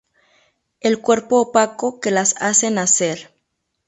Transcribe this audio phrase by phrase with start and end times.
[0.79, 3.35] El cuerpo opaco que las hace nacer.